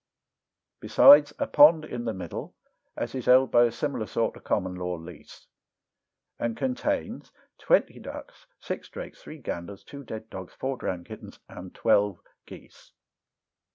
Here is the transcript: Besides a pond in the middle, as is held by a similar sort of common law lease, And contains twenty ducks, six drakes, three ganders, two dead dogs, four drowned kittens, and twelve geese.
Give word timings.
Besides 0.79 1.31
a 1.37 1.45
pond 1.45 1.85
in 1.85 2.05
the 2.05 2.13
middle, 2.15 2.55
as 2.97 3.13
is 3.13 3.27
held 3.27 3.51
by 3.51 3.65
a 3.65 3.71
similar 3.71 4.07
sort 4.07 4.35
of 4.35 4.43
common 4.43 4.73
law 4.73 4.95
lease, 4.95 5.45
And 6.39 6.57
contains 6.57 7.31
twenty 7.59 7.99
ducks, 7.99 8.47
six 8.59 8.89
drakes, 8.89 9.21
three 9.21 9.37
ganders, 9.37 9.83
two 9.83 10.03
dead 10.03 10.27
dogs, 10.31 10.55
four 10.55 10.77
drowned 10.77 11.05
kittens, 11.05 11.39
and 11.47 11.75
twelve 11.75 12.19
geese. 12.47 12.93